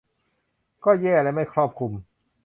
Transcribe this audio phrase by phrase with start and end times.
[0.85, 1.91] ก็แย่และไม่ครอบคลุม